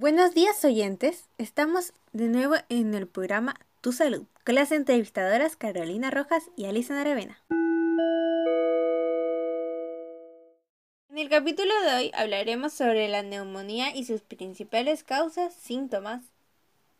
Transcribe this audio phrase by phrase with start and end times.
[0.00, 6.08] Buenos días oyentes, estamos de nuevo en el programa Tu Salud con las entrevistadoras Carolina
[6.12, 7.42] Rojas y Alison Aravena.
[11.10, 16.22] En el capítulo de hoy hablaremos sobre la neumonía y sus principales causas, síntomas,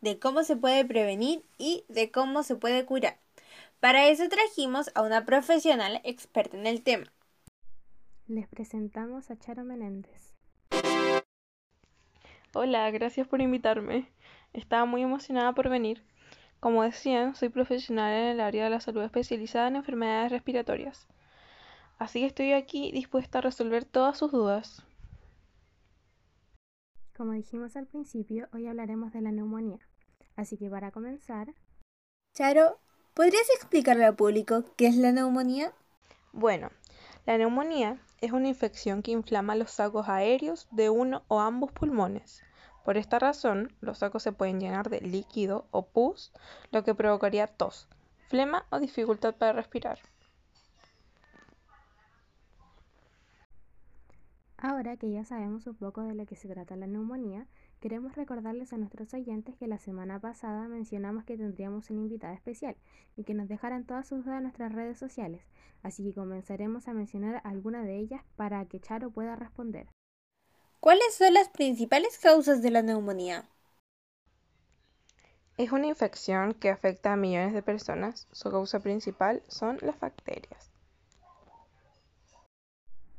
[0.00, 3.18] de cómo se puede prevenir y de cómo se puede curar.
[3.78, 7.12] Para eso trajimos a una profesional experta en el tema.
[8.26, 10.34] Les presentamos a Charo Menéndez.
[12.58, 14.08] Hola, gracias por invitarme.
[14.54, 16.02] Estaba muy emocionada por venir.
[16.58, 21.06] Como decían, soy profesional en el área de la salud especializada en enfermedades respiratorias.
[21.98, 24.82] Así que estoy aquí dispuesta a resolver todas sus dudas.
[27.14, 29.80] Como dijimos al principio, hoy hablaremos de la neumonía.
[30.34, 31.52] Así que para comenzar...
[32.32, 32.78] Charo,
[33.12, 35.74] ¿podrías explicarle al público qué es la neumonía?
[36.32, 36.70] Bueno,
[37.26, 42.42] la neumonía es una infección que inflama los sacos aéreos de uno o ambos pulmones.
[42.84, 46.32] Por esta razón, los sacos se pueden llenar de líquido o pus,
[46.70, 47.88] lo que provocaría tos,
[48.28, 49.98] flema o dificultad para respirar.
[54.56, 57.46] Ahora que ya sabemos un poco de lo que se trata la neumonía,
[57.80, 62.76] queremos recordarles a nuestros oyentes que la semana pasada mencionamos que tendríamos una invitada especial
[63.16, 65.42] y que nos dejaran todas sus dudas en nuestras redes sociales,
[65.82, 69.88] así que comenzaremos a mencionar algunas de ellas para que Charo pueda responder.
[70.80, 73.48] ¿Cuáles son las principales causas de la neumonía?
[75.56, 78.28] Es una infección que afecta a millones de personas.
[78.30, 80.70] Su causa principal son las bacterias.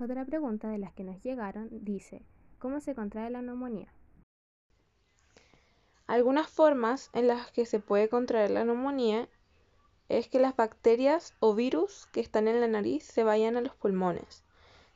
[0.00, 2.22] Otra pregunta de las que nos llegaron dice,
[2.58, 3.92] ¿cómo se contrae la neumonía?
[6.06, 9.28] Algunas formas en las que se puede contraer la neumonía
[10.08, 13.74] es que las bacterias o virus que están en la nariz se vayan a los
[13.74, 14.44] pulmones.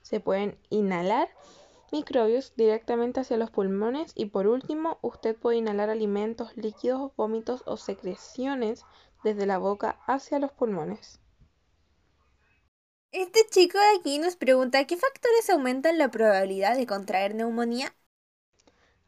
[0.03, 1.29] Se pueden inhalar
[1.93, 7.77] microbios directamente hacia los pulmones y por último usted puede inhalar alimentos, líquidos, vómitos o
[7.77, 8.85] secreciones
[9.25, 11.21] desde la boca hacia los pulmones.
[13.13, 17.95] Este chico de aquí nos pregunta qué factores aumentan la probabilidad de contraer neumonía.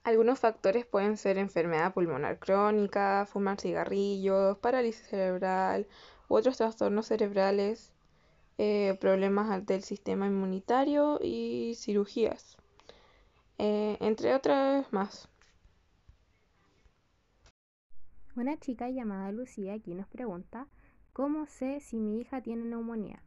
[0.05, 5.87] Algunos factores pueden ser enfermedad pulmonar crónica, fumar cigarrillos, parálisis cerebral
[6.29, 7.93] u otros trastornos cerebrales,
[8.57, 12.57] eh, problemas del sistema inmunitario y cirugías.
[13.59, 15.29] Eh, entre otras más.
[18.37, 20.69] Una chica llamada Lucía aquí nos pregunta,
[21.13, 23.21] ¿cómo sé si mi hija tiene neumonía?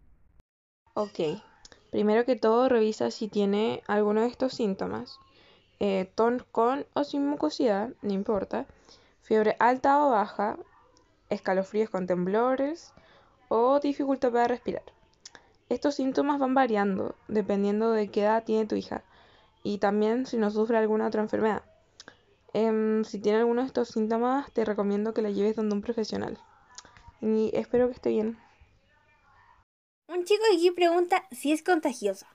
[0.94, 1.20] Ok,
[1.92, 5.20] primero que todo revisa si tiene alguno de estos síntomas.
[5.84, 6.12] Eh,
[6.52, 8.68] con o sin mucosidad, no importa.
[9.24, 10.60] Fiebre alta o baja,
[11.32, 12.94] escalofríos con temblores
[13.50, 14.84] o dificultad para respirar.
[15.70, 19.02] Estos síntomas van variando dependiendo de qué edad tiene tu hija
[19.64, 21.64] y también si no sufre alguna otra enfermedad.
[22.54, 26.38] Em, si tiene alguno de estos síntomas, te recomiendo que la lleves donde un profesional.
[27.22, 28.38] Y espero que esté bien.
[30.08, 32.28] Un chico aquí pregunta si es contagiosa.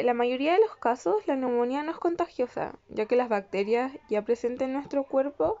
[0.00, 3.92] Eh, la mayoría de los casos la neumonía no es contagiosa, ya que las bacterias
[4.08, 5.58] ya presentes en nuestro cuerpo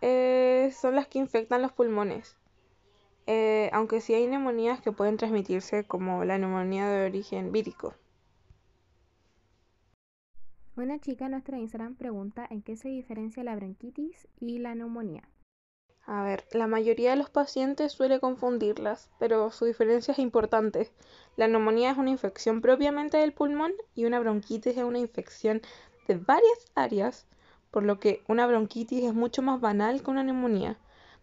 [0.00, 2.36] eh, son las que infectan los pulmones.
[3.26, 7.94] Eh, aunque sí hay neumonías que pueden transmitirse como la neumonía de origen vírico.
[10.76, 15.28] Una chica en nuestro Instagram pregunta en qué se diferencia la bronquitis y la neumonía.
[16.06, 20.90] A ver, la mayoría de los pacientes suele confundirlas, pero su diferencia es importante.
[21.36, 25.62] La neumonía es una infección propiamente del pulmón y una bronquitis es una infección
[26.06, 27.26] de varias áreas,
[27.72, 30.78] por lo que una bronquitis es mucho más banal que una neumonía,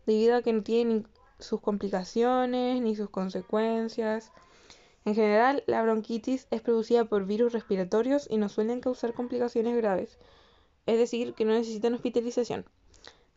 [0.06, 1.06] debido a que no tiene ni
[1.40, 4.34] sus complicaciones ni sus consecuencias.
[5.06, 10.18] En general, la bronquitis es producida por virus respiratorios y no suelen causar complicaciones graves,
[10.88, 12.66] es decir, que no necesitan hospitalización.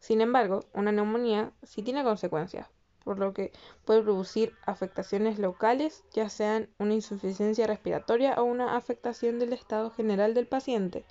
[0.01, 2.69] Sin embargo, una neumonía sí tiene consecuencias,
[3.05, 3.53] por lo que
[3.85, 10.35] puede producir afectaciones locales, ya sean una insuficiencia respiratoria o una afectación del estado general
[10.35, 11.05] del paciente.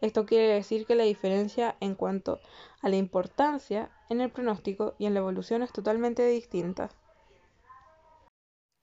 [0.00, 2.40] Esto quiere decir que la diferencia en cuanto
[2.82, 6.90] a la importancia en el pronóstico y en la evolución es totalmente distinta.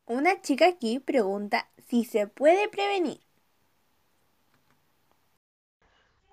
[0.07, 3.21] Una chica aquí pregunta si se puede prevenir.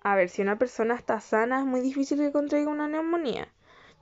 [0.02, 3.52] A ver, si una persona está sana es muy difícil que contraiga una neumonía,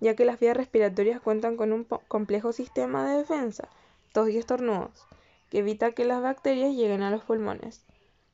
[0.00, 3.68] ya que las vías respiratorias cuentan con un complejo sistema de defensa,
[4.12, 5.06] tos y estornudos,
[5.50, 7.84] que evita que las bacterias lleguen a los pulmones.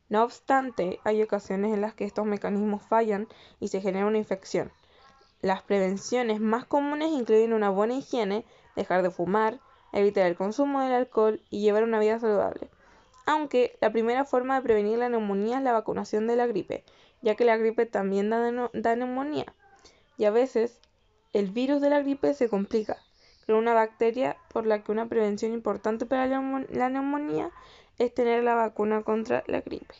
[0.09, 3.27] No obstante, hay ocasiones en las que estos mecanismos fallan
[3.59, 4.71] y se genera una infección.
[5.43, 8.45] Las prevenciones más comunes incluyen una buena higiene,
[8.77, 9.59] dejar de fumar,
[9.93, 12.69] evitar el consumo del alcohol y llevar una vida saludable.
[13.29, 16.85] aunque la primera forma de prevenir la neumonía es la vacunación de la gripe,
[17.23, 19.53] ya que la gripe también da, da neumonía.
[20.17, 20.81] Y a veces
[21.37, 22.97] el virus de la gripe se complica
[23.44, 27.50] con una bacteria por la que una prevención importante para la neumonía
[27.99, 29.94] es tener la vacuna contra la gripe.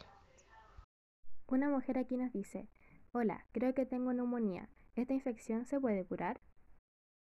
[1.47, 2.67] Una mujer aquí nos dice,
[3.13, 4.71] hola, creo que tengo neumonía.
[4.95, 6.41] ¿Esta infección se puede curar?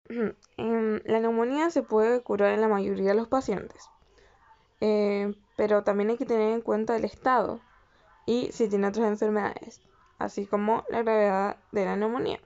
[0.57, 3.91] Em, la neumonía se puede curar en la mayoría de los pacientes,
[4.81, 7.61] eh, pero también hay que tener en cuenta el estado
[8.25, 9.83] y si tiene otras enfermedades,
[10.19, 12.41] así como la gravedad de la neumonía.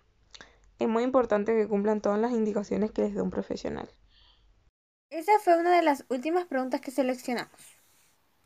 [0.80, 3.88] Es muy importante que cumplan todas las indicaciones que les dé un profesional.
[5.10, 7.79] Esa fue una de las últimas preguntas que seleccionamos.